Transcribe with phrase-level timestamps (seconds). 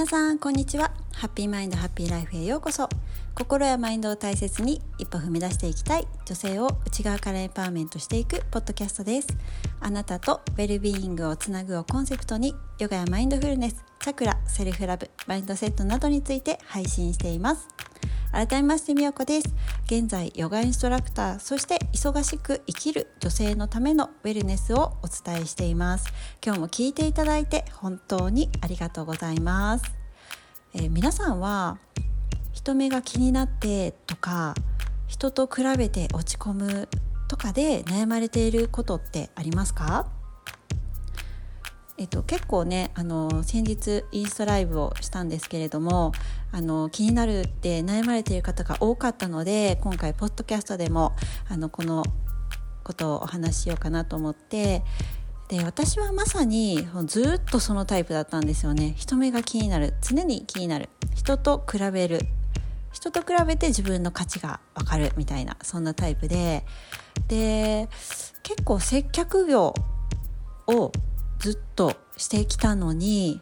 [0.00, 0.92] 皆さんこんにちは。
[1.12, 2.88] ハッピーマインドハッピーライフへようこそ。
[3.34, 9.28] 心やマインドを大切に一歩踏み出していきたい女性を内側からエンパワーメントしていくポッドキャストです。
[9.78, 17.68] あなたとウェルビーイングをつなぐをコンセプトにヨガやマインドフルネスチャクラセルフラブマインドセットなどについて配信しています。
[18.32, 19.48] 改めましてみよこです。
[19.90, 26.06] 現在ヨガインストラクターそして忙しく生きる女性のためのウェルネスをお伝えしています。
[26.46, 29.84] 今日も聞いていただいて本当にありがとうございます、
[30.74, 31.78] えー、皆さんは
[32.52, 34.54] 人目が気になってとか
[35.08, 36.88] 人と比べて落ち込む
[37.26, 40.19] とかで悩まれていることってありますか？
[42.00, 46.12] えっと、結構ねあの先日インスタライブをしたんですけれども
[46.50, 51.14] あの気になるって悩まれている方が多かったので今回ポッドキャストでも
[51.46, 52.02] あのこの
[52.84, 54.82] ことをお話ししようかなと思って
[55.48, 58.94] で私はまさにずっとそのタイプだったんですよね。
[58.96, 60.88] 人目が気になる常に気になる。
[61.14, 62.20] 人と比べる。
[62.92, 66.64] 人と比べて自分の価値が分かるみたいなそんなタイプで。
[67.26, 67.88] で
[68.44, 69.74] 結構接客業
[70.68, 70.92] を
[71.40, 73.40] ずっとしてきたのに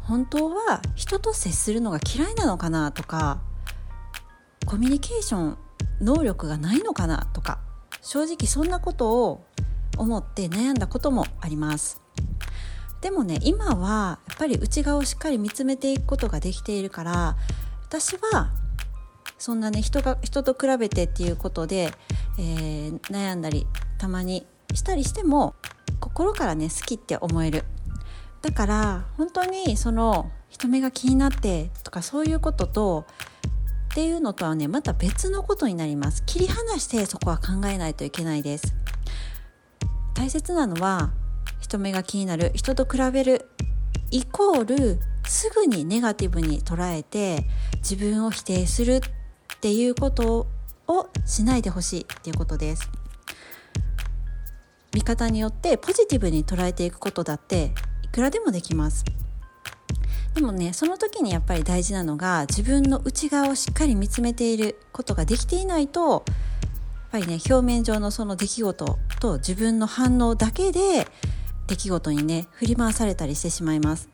[0.00, 3.40] 本当は人と接するのが嫌いなのかなとか
[4.66, 5.58] コミュニケーション
[6.00, 7.60] 能力がないのかなとか
[8.02, 9.44] 正直そんなことを
[9.98, 12.00] 思って悩んだこともあります。
[13.00, 17.36] でもね今はやっぱり内側をしっかり見つめていくことができているから
[17.84, 18.52] 私は
[19.38, 21.94] そんなね人が人と比べてっていうことで、
[22.38, 23.66] えー、悩んだり
[23.96, 25.54] たまにしたりしても
[26.00, 27.64] 心からね好きって思える。
[28.42, 33.06] だから本当にその人目が気になってとかそういうことと
[33.90, 36.22] っていうのとはねまた別のことになります。
[36.24, 38.74] 切り離してそこは考えないといけないです。
[40.14, 41.12] 大切なのは
[41.60, 42.52] 人目が気になる。
[42.54, 43.50] 人と比べる。
[44.10, 47.46] イコールすぐにネガティブに捉えて
[47.76, 49.00] 自分を否定するっ
[49.60, 50.48] ていうこと
[50.88, 52.90] をしないでほしいっていうことです。
[54.92, 59.04] 見方によってポジティブに捉えていくことだっていくらでもできます。
[60.34, 66.22] でもねその時にやっぱり大事なのが自分の内側をしっかり見つめていることができていないとやっ
[67.12, 71.08] ぱりね表面上のその出来事と自分の反応だけで
[71.66, 74.08] 出来事にね振り回されたりしてしまいます。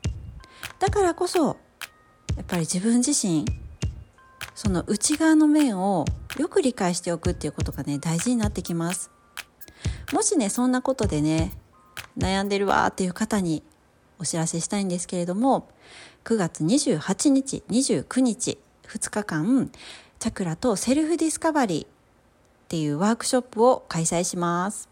[0.79, 1.57] だからこそ
[2.37, 3.45] やっぱり自分自身
[4.55, 6.07] その内側の面を
[6.39, 9.11] よく理解しておくっていうことがね大事になってきます。
[10.13, 11.53] もしねそんなことでね
[12.17, 13.63] 悩んでるわっていう方に
[14.19, 15.69] お知らせしたいんですけれども
[16.25, 18.59] 9月28日29日
[18.89, 19.71] 2日間
[20.19, 21.89] チャクラとセルフディスカバリーっ
[22.69, 24.89] ていうワークショップを開催します。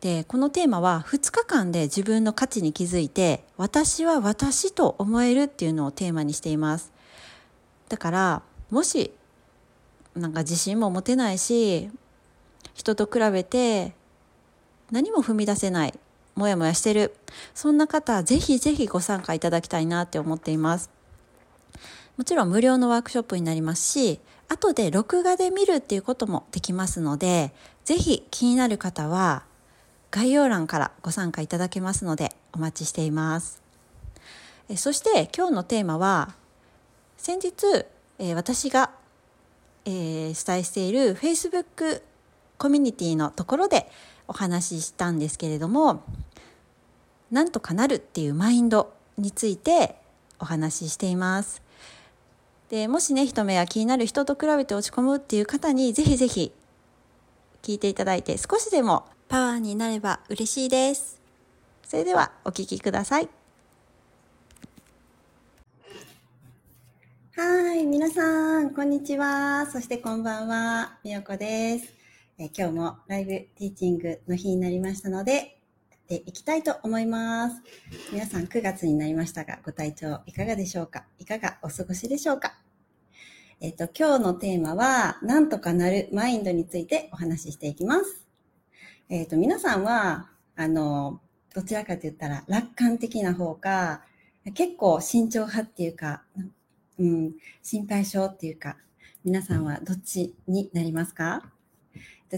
[0.00, 6.92] でこのテーマは2日間で自分の価値に気づいて私は私と思えるっていうのをテーマにしています。
[7.88, 9.12] だからもし
[10.16, 11.88] なんか自信も持てないし
[12.74, 13.94] 人と比べて
[14.92, 15.98] 何も踏み出せない。
[16.34, 17.14] もやもやしてる。
[17.54, 20.90] そんな方ぜひぜひご参加いただきたいなって思っています。
[22.16, 27.54] もちろん無料のワークショップになりますし後で録画で見るっていうこともできますので
[27.84, 29.44] ぜひ気になる方は
[30.10, 33.62] 概要欄からご参加いただけますのでお待ちしています。
[34.68, 36.34] えそして今日のテーマは
[37.16, 37.86] 先日、
[38.18, 38.90] え私が、
[39.84, 42.02] えー、伝えしている Facebook
[42.58, 43.90] コミュニティのところで
[44.28, 46.02] お話ししたんですけれども
[47.30, 49.96] なんとかなるっていうマインドについて
[50.38, 51.62] お話ししています。
[52.68, 56.52] でもしね人目が気になる人と比べて落ち込むっていう方にぜひぜひ
[57.62, 61.20] 聞いていただいて少しでもパワーになれば嬉しいです。
[61.86, 63.28] それではお聞きください。
[67.34, 69.66] はい、皆さん、こんにちは。
[69.70, 70.98] そしてこんばんは。
[71.02, 72.01] みよこです。
[72.38, 75.32] え今日もライブティーチングの日になりましたので、
[75.90, 77.62] やっていきたいと思います。
[78.10, 81.04] 皆さん9月になりましたが、ご体調いかがでしょうか？
[81.18, 82.54] いかがお過ごしでしょうか？
[83.60, 88.26] えっ、と、今日のテーマは、なんとかなるマインドについてお話ししていきます。
[89.10, 91.20] えっ、と、皆さんは、あの、
[91.54, 94.02] どちらかと言ったら楽観的な方か、
[94.54, 96.22] 結構慎重派っていうか、
[96.98, 98.78] うん、心配性っていうか、
[99.22, 101.51] 皆さんはどっちになりますか？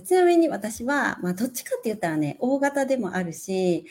[0.00, 3.86] ちなみに私は、まあ、どっちかって言ったらね、大型でもあるし、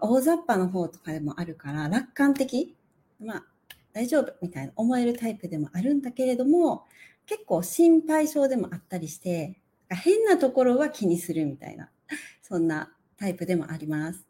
[0.00, 2.76] 大雑把の方とかでもあるから、楽観的
[3.20, 3.44] まあ、
[3.92, 6.84] 大丈夫みたいな思えるタイプでもあるんだけれども、
[7.26, 9.58] 結構心配性でもあったりして、
[9.88, 11.90] 変なところは気にするみたいな、
[12.42, 14.26] そんなタイプでもあります。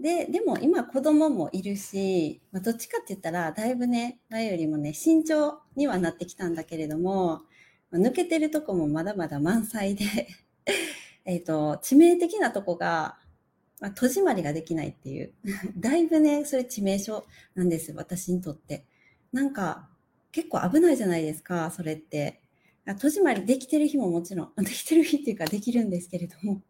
[0.00, 7.42] で、でも今子供もいるし、まあ、どっちかって言ったら、だいぶね、前よりもね、慎重にはなってきたんだけれども、
[7.98, 10.04] 抜けてるとこもまだまだ満載で
[11.24, 13.18] えっと、致命的なとこが、
[13.80, 15.32] まあ、戸締まりができないっていう。
[15.76, 17.22] だいぶね、それ致命傷
[17.54, 18.86] なんです、私にとって。
[19.32, 19.88] なんか、
[20.32, 22.42] 結構危ないじゃないですか、それって。
[22.86, 26.62] 戸締まりできてる日ももちろん、 できてる日っていうかできるんですけれども、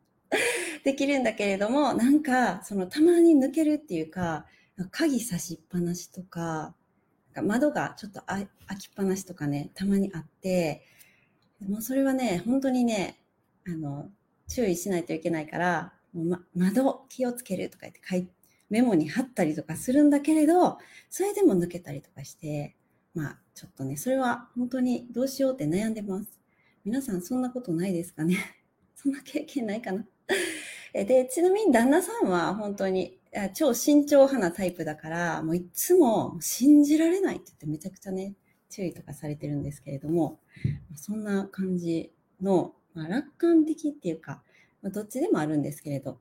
[0.84, 4.46] できるんだけれども、なんか、そのたまに抜けるっていうか、
[4.90, 6.74] 鍵差しっぱなしとか、
[7.42, 8.46] 窓がちょっと開
[8.78, 10.84] きっぱなしとかね、たまにあって、
[11.68, 13.18] もうそれはね、本当にね、
[13.66, 14.10] あの、
[14.48, 18.28] 注意しないといけないから、ま、窓気をつけるとか言って書い
[18.70, 20.78] メモに貼ったりとかするんだけれど、
[21.10, 22.76] それでも抜けたりとかして、
[23.14, 26.40] まあ、ちょっとね、それは本当にどうしようって悩んでます。
[26.84, 28.36] 皆さんそんなことないですかね？
[28.94, 30.06] そんな経験ないかな？
[30.92, 33.18] で、ちなみに旦那さんは本当に
[33.54, 38.34] 超慎重派なタイプだから、もういつも信じられないって言ってめちゃくちゃね、
[38.74, 40.40] 注意とかされてるんですけれども、
[40.96, 42.12] そんな感じ
[42.42, 44.42] の、まあ、楽観的っていうか、
[44.82, 46.18] まあ、どっちでもあるんですけれど。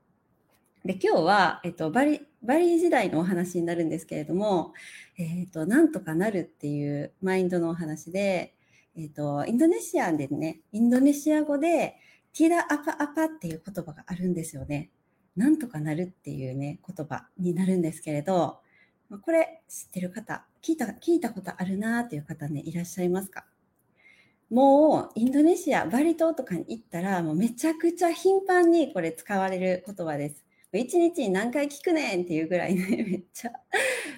[0.85, 4.73] で、今日は、えっと、バリ、バリ時代のお話になるんですけれども、
[5.17, 8.53] えっと、なんとかなるっていうマインドのお話で、
[8.95, 11.95] えっと、インドネシアでね、インドネシア語で、
[12.33, 14.91] ティラアパアパっていう言葉があるんですよね。
[15.35, 18.59] なんとかなるっていうね、言葉になるんですけれど、
[19.21, 23.45] これ知ってる方、聞いた、聞いたことあるなーっていう方ね、いらっしゃいますか？
[24.49, 30.45] もう、インドネシア、バリ島とかに行ったら、もうめちゃくちゃ頻繁にこれ使われる言葉です。
[30.71, 33.51] 一日に何回聞くねんっていうぐらいね、 めっちゃ、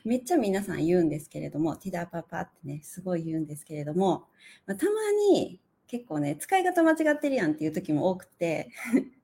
[0.04, 4.26] めっちゃ皆さん言うんですけれども、ティダーパパってね、すごい言うんですけれども、
[4.68, 4.92] まあ、たま
[5.34, 8.70] に結構ね、使い方間違ってるやんっていう時も多くて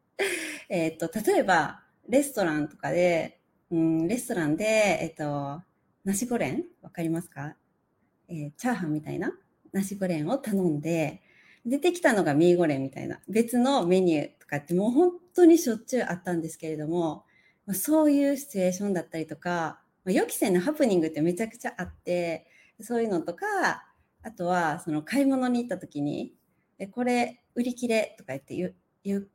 [0.69, 3.39] えっと、例えば、レストランとかで、
[3.69, 4.65] うん、レストランで、
[5.01, 5.61] えっと、
[6.03, 6.63] ナシゴレン？
[6.81, 7.55] わかりますか？
[8.27, 9.31] えー、チャーハンみたいな？
[9.71, 11.21] ナシゴレンを頼んで、
[11.65, 13.19] 出てきたのがミーゴレンみたいな。
[13.29, 17.25] 別のメニューとかってもう本当にしょっちゅうあったんですけれども、
[17.73, 22.47] そういうシチュエーションだったりとか、予期せぬハプニングってめちゃくちゃあって、
[22.79, 23.45] そういうのとか、
[24.23, 26.33] あとはその買い物に行った時に、
[26.79, 28.71] えこれ売り切れとか言ってよ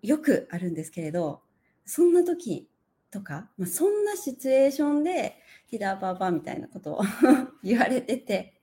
[0.03, 1.43] よくあるんですけれど、
[1.85, 2.69] そんな時
[3.12, 5.37] とか、まあ、そんなシチュエーションで、
[5.69, 7.03] ティダーパーパーみたいなことを
[7.63, 8.61] 言われてて、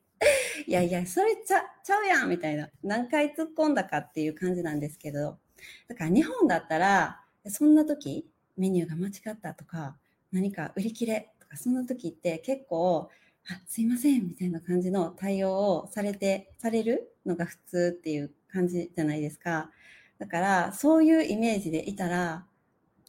[0.67, 2.69] いやいや、それちゃちゃうやんみたいな。
[2.83, 5.39] 何回突っ込んだかっていう感じなんですけど、
[5.87, 9.97] だから日本だったら、そんな時、メニューが間違ったとか、
[10.31, 13.09] 何か売り切れとか、そんな時って結構、
[13.49, 19.71] あ、すいません、みたいな感じの対応をされて、されるのが普通っていう感じじゃないですか。
[20.19, 22.45] だから、そういうイメージでいたら、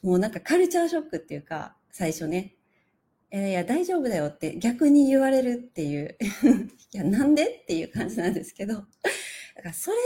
[0.03, 2.54] もうなんかカルチャーショックっていうか、最初ね。
[3.37, 6.17] えー、いや、大丈夫だよって逆に言われるっていう。
[6.95, 8.75] いや、なんでっていう感じなんですけど。
[9.57, 9.97] だからそれ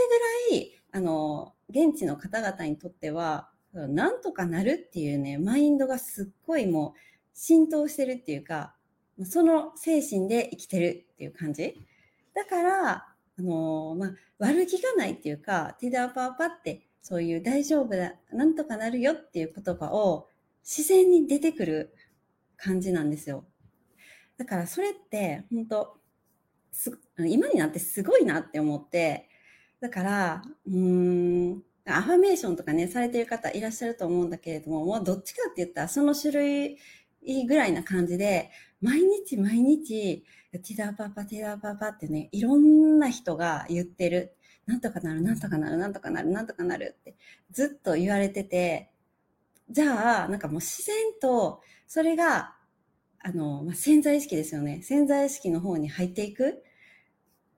[0.49, 6.99] ぐらい、あの、現地の方々にとっては、なんとかなるっていうね、マインドがすっごいもう
[7.35, 8.75] 浸透してるっていうか、
[9.23, 11.85] その精神で生きてるっていう感じ。
[12.33, 20.27] だから、あのまあ、悪気がないっていうか、ティダーパーパってそういう大丈夫だ、なんとかなるよっていう言葉を
[20.63, 21.93] 自然に出てくる
[22.61, 23.45] 感じなんですよ。
[24.37, 25.97] だからそれって本当
[27.27, 29.27] 今になってすごいなって思って、
[29.81, 36.77] だから、うーん、アファメーションとかね、されてる方いらっしゃると思うんだけれども、もうどっちかって言ったらその種類
[37.47, 38.51] ぐらいな感じで、
[38.81, 44.35] 毎日毎日、ティダーパパ、ティダーパパってね、いろんな人が言ってる。
[44.65, 47.15] なんとかなる、なんとかなる、なんとかなる、なんとかなるって
[47.51, 48.91] ずっと言われてて、
[49.69, 52.55] じゃあ、なんかもう自然と、それが、
[53.19, 54.81] あの、まあ、潜在意識ですよね。
[54.81, 56.63] 潜在意識の方に入っていく。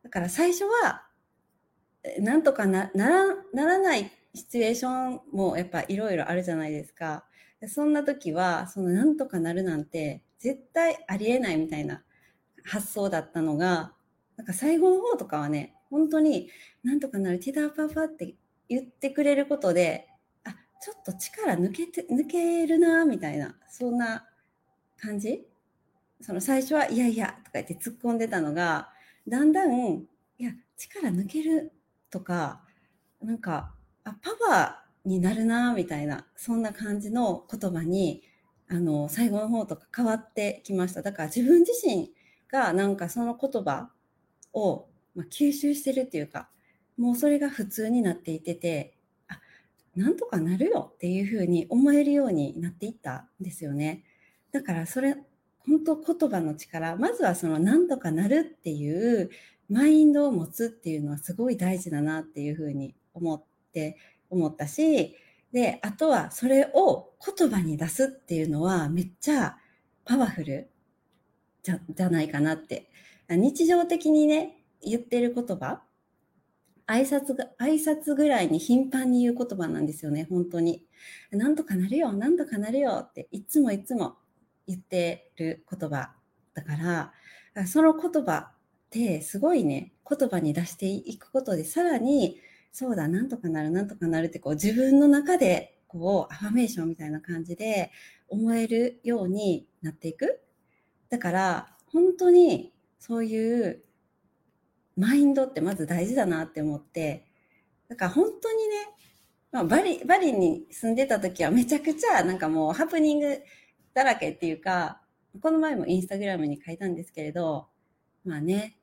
[0.04, 1.08] だから最初は、
[2.20, 7.26] なんとかなならならないシチュエーションもやっぱいろいろあるじゃないですか。
[7.68, 12.04] そんな時は、そのなんとかなるなんて絶対ありえないみたいな
[12.64, 13.94] 発想だったのが、
[14.36, 16.50] なんか最後の方とかはね、本当に
[16.84, 18.34] なんとかなる、ティダーパーパーって
[18.68, 20.08] 言ってくれることで、
[20.82, 24.28] ちょっと力抜けて、抜けるな、みたいな、そんな
[25.00, 25.46] 感じ？
[26.22, 28.90] その最初は、いやいや、とか言って突っ込んでたのが、
[29.28, 30.08] だんだん、
[30.40, 31.72] いや、力抜ける
[32.10, 32.64] とか、
[33.22, 38.24] なんか、あ、パワーになるな、みたいな、そんな感じの言葉に、
[38.68, 41.02] あの、最後の方とか変わってきました。
[41.04, 42.12] だから自分自身
[42.50, 43.92] がなんかその言葉
[44.54, 46.50] を、まあ、吸収してるっていうか、
[46.98, 48.98] もうそれが普通になっていてて、
[49.96, 54.04] なんとかなるよっていうふうに思えるようになっていったんですよね。
[54.52, 55.16] だからそれ、
[55.60, 59.30] 本当言葉の力、まずはその何とかなるっていう
[59.70, 63.44] マインドを持つっていうのはすごい大事だなっていうふうに思っ
[63.74, 63.98] て、
[64.30, 65.16] 思ったし、
[65.52, 69.58] で、あとはそれを言葉に出すっていうのはめっちゃ
[70.06, 70.70] パワフル
[71.64, 72.90] じゃじゃないかなって。
[73.30, 75.82] 日常的にね、言ってる言葉、
[76.88, 80.86] 挨拶が、挨拶ぐらいに頻繁に言う言葉なんですよね、本当に。
[81.32, 84.18] なんとかなるよ、なんとかなるよって、いつもいつも
[84.68, 86.14] 言ってる言葉
[86.54, 86.76] だか
[87.56, 88.54] ら、その言葉っ
[88.90, 92.40] てすごいね、言葉に出していくことで、さらに、
[92.72, 97.92] そうだ、なんとかなる、なんとかなるって、こう自分の中で、こう、アファメーションみたいな感じで
[98.30, 100.42] 思えるようになっていく。
[101.10, 103.84] だから、本当にそういう
[104.98, 107.26] マインドってまず大事だなって思って、
[107.90, 108.88] だから本当にね、
[109.52, 113.42] まあ、バリ、バリに住んでた時はめちゃくちゃなんかもうハプニング
[113.94, 115.02] だらけっていうか、
[115.42, 117.68] この前もインスタグラムに書いたんですけれど、
[118.26, 118.78] まあね、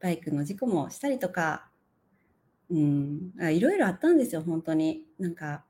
[0.00, 1.68] バイクの事故もしたりとか、
[2.70, 5.06] うん、いろいろあったんですよ、本当に。
[5.18, 5.64] なんか、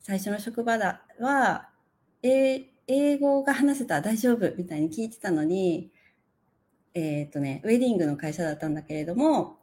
[0.00, 1.68] 最初の職場だは、
[2.22, 5.90] え英語が話せたら大丈夫みたいに聞いてたのに、
[6.98, 9.58] えっ、ー、とね、ウェディングの会社だったんだけれども、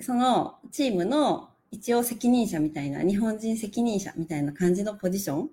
[0.00, 5.50] そのチームの一応責任者みたいな、日本人責任者みたいな感じのポジション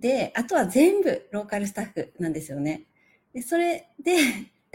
[0.00, 2.86] で、あとは全部ローカルスタッフなんですよね。
[3.34, 4.16] で、それで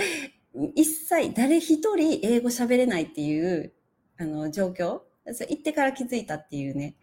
[0.75, 3.73] 一切誰一人英語喋れないっていう、
[4.17, 5.01] あの、状況。
[5.33, 6.95] それ行ってから気づいたっていうね。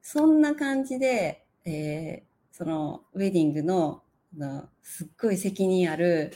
[0.00, 4.02] そんな感じで、えー、その、ウェディングの、
[4.36, 6.32] のすっごい責任ある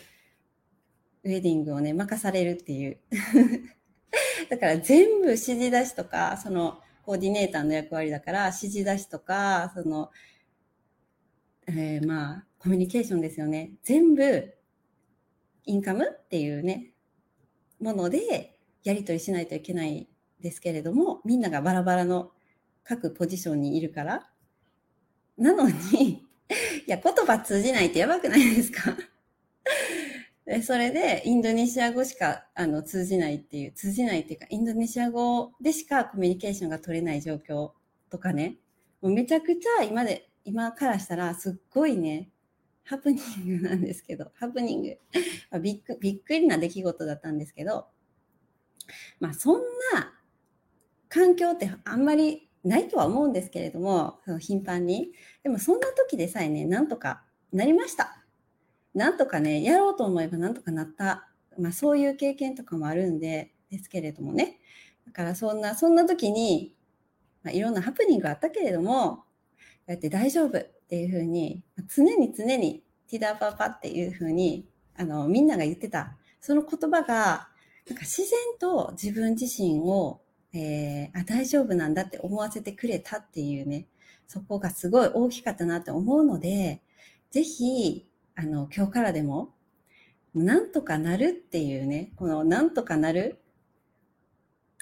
[1.24, 2.98] ウェディングをね、任されるっていう。
[4.50, 10.10] だから全部指示出しとか、そのコーディネーターの役割だから、指示出しとか、その、
[11.66, 13.72] えー、まあ、コミュニケーションですよね。
[13.82, 14.54] 全部、
[15.64, 16.92] インカムっていうね、
[17.80, 20.08] ものでやり取りしないといけない
[20.40, 22.32] ですけれども、みんながバラバラの
[22.84, 24.28] 各ポジションにいるから。
[25.36, 26.26] なのに、
[26.86, 28.96] いや、言葉通じないってやばくないですか？
[30.52, 37.71] で、それで、インドネシア語しか、あの、通じないっていう、通じないっていうか、インドネシア語でしかコミュニケーションが取れない状況
[38.11, 38.59] とかね、
[39.00, 42.28] もうめちゃくちゃ今で、今からしたら、すっごいね、
[42.85, 44.99] ハプニングなんですけど、ハプニング。
[45.59, 47.87] びっくびっくりな出来事だったんですけど、
[49.21, 49.62] まあ、そん
[49.94, 50.12] な
[51.09, 55.12] 環境ってあんまりないとは思うんですけれども、頻繁に。
[55.42, 57.23] でも、そんな時でさえね、なんとか
[57.54, 58.21] なりました。
[58.94, 61.28] なんとかね、やろうと思えばなんとかなった。
[61.58, 64.58] まあそういう経験とかもあるんで、ですけれどもね。
[65.06, 66.76] だからそんな、そんな時に、
[67.42, 69.25] まあ、いろんなハプニングがあったけれども、こ
[69.88, 77.49] うやって大丈夫っていうふうに、常に常にティダーパーパっていうふうに、あの、みんなが言ってた、その言葉が、
[77.88, 80.20] なんか自然と自分自身を、
[80.52, 83.87] えー、あ、大丈夫なんだって思わせてくれたっていうね、
[84.28, 86.82] そこがすごい大きかったなって思うので、
[87.30, 88.06] ぜひ、
[88.42, 89.54] あの、今日からでも、
[90.34, 93.38] なんとかなるっていうね、このなんとかなる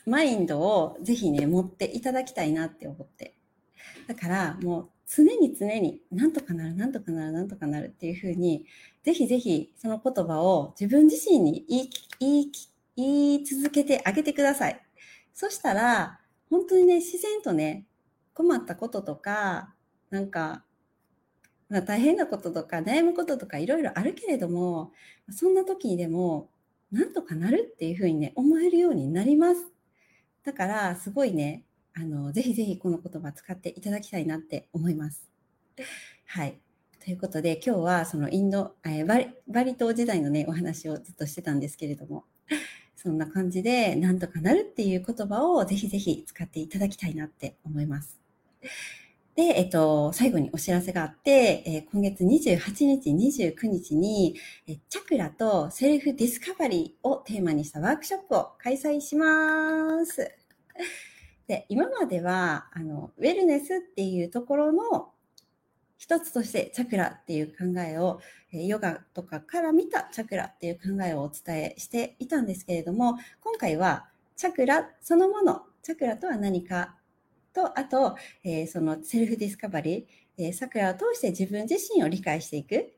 [0.06, 3.34] マインドをぜひね、持っていただきたいなって思って。
[4.06, 8.64] だからもう常に常になんとかなる、なんとかなる、なんとかなるっていうふうに、
[9.02, 12.52] ぜひぜひその言葉を自分自身に言い言い
[12.96, 14.80] 言い続けてあげてください。
[15.34, 17.86] そしたら、本当にね、自然とね、
[18.32, 19.74] 困ったこととか、
[20.08, 20.64] なんか
[21.70, 24.92] まあ、大変なこととか悩むこととかいろいろあるけれども、
[25.30, 26.50] そんな時にでも、
[26.90, 29.66] なんとかなるっていうふうにね、思えるようになります。
[30.42, 35.30] だから、すごいね、あの、ぜひぜひこの言葉使っていただきたいなって思います。
[36.26, 36.60] はい。
[37.04, 42.24] ということで、今日はそのインド、え、バリ、バリ島時代のね、お話をずっとしてたんですけれども、
[42.96, 48.20] そんな感じで、なんとかなるっていう言葉をぜひぜひ使っていただきたいなって思います。
[49.40, 54.36] で、えっと、最後にお知らせがあって、えー、今月28日、29日に、
[54.68, 60.30] えチャクラとセルフディスカバリーをテーマにしたワークショップを開催します。
[61.48, 65.10] で、今までは、あの、ウェルネスっていうところの
[65.96, 68.20] 一つとしてチャクラっていう考えを、
[68.52, 76.99] ヨガとかから見たチャクラっていう考えをお伝えしていたんですけれども、今回はチャクラそのもの、チャクラとは何か
[77.68, 82.92] と、あと、えー、そのセルフディスカバリー、えー、チャクラを通して自分自身を理解していく。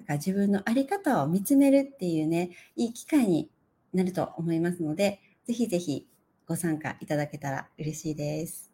[0.00, 3.50] だから自分のあり方を見つめるっていうね、いい機会に
[3.92, 6.06] なると思いますので、ぜひぜひ
[6.46, 8.70] ご参加いただけたら嬉しいです。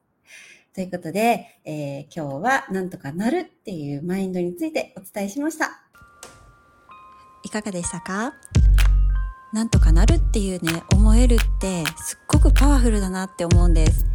[0.74, 5.82] ということで、えー、今日はなんとかなるっていうマインドについてお伝えしました。
[7.44, 8.34] いかがでしたか？
[9.52, 14.06] なんとかなるっていうね思えるってすっごくパワフルだなって思うんです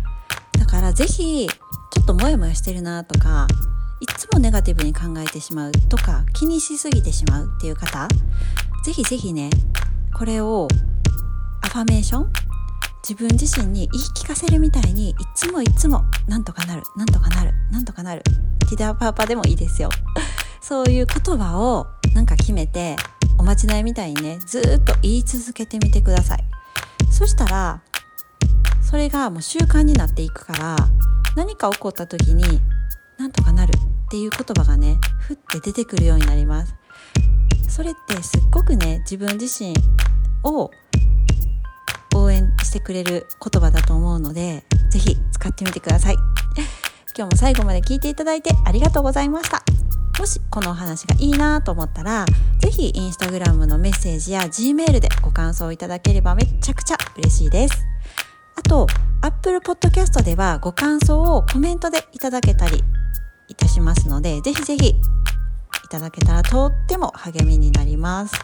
[0.78, 3.48] からぜひちょっとモヤモヤしてるなとか
[4.00, 8.08] いつもネガティブに考えてしまうとか気にしすぎてしまうっていう方
[8.86, 9.50] ぜひぜひね
[10.16, 10.68] これを
[11.64, 12.34] アファメーション
[13.02, 18.22] 自分自身に言い聞かせるみたいにいつもいつもなんとかなるなんとかなるなんとかなる
[18.70, 19.90] ティダーパーパーでもいいですよ。
[20.62, 22.98] そういう言葉をなんか決めて
[23.40, 26.44] おまじないみたいにねずっと言い続けてみてください。
[27.10, 27.82] そしたら
[28.90, 30.76] それがもう習慣になっていくから
[31.36, 32.44] 何か起こった時に
[33.18, 33.74] なんとかなる
[34.08, 36.74] っていう言葉がねふって出てくるようになります。
[37.68, 39.74] それってすっごくね自分自身
[40.44, 40.72] を
[42.16, 46.16] 応援してくれる言葉だと思うので是非使ってみてください。
[47.18, 49.64] 今日も最後まで聞いていただいてありがとうございました。
[50.18, 52.26] もしこのお話がいいなと思ったら
[52.60, 57.87] 是非インスタグラムのメッセージや G メールでご感想いただければめちゃくちゃ嬉しいです。
[58.58, 58.88] あと
[59.22, 62.84] Apple Podcast ではご感想をコメントでいただけたり
[63.48, 64.94] いたしますのでぜひぜひい
[65.90, 68.36] ただけたらとっても励みになります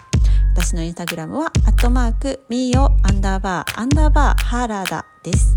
[0.54, 5.56] 私のインスタグラムは、アットマーク、ミーヨアンダーバー、アンダーバー、ハーラーダです。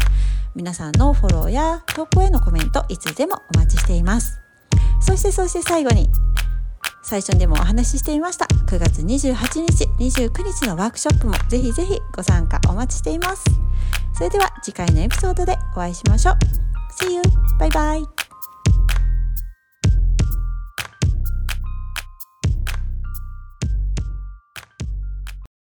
[0.54, 4.40] 皆さんのフォローや投稿へのコメント、いつでもお待ちしています。
[5.00, 6.08] そしてそして最後に、
[7.02, 8.46] 最初にでもお話ししていました。
[8.46, 13.44] 9月28日、29日のワークショップもぜひぜひご参加お待ちしています。
[14.16, 16.37] それでは次回のエピソードでお会いしましょう。
[17.04, 17.23] See you!
[17.58, 18.25] バイバイ